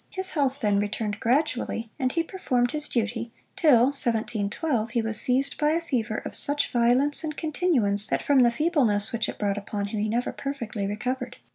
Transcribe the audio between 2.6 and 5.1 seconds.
his duty, till (1712) he